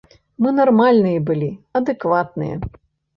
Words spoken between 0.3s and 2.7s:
Мы нармальныя былі, адэкватныя.